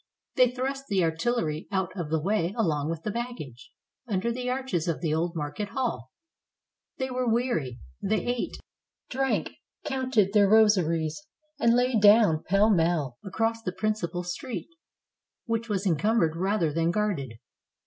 [0.35, 3.71] They thrust the artillery out of the way along with the baggage,
[4.07, 6.11] under the arches of the old market hall.
[6.97, 8.57] They were weary; they ate,
[9.11, 9.51] drank,
[9.85, 11.21] counted their rosaries,
[11.59, 14.69] and lay down pell mell across the principal street,
[15.45, 17.33] which was encumbered rather than guarded.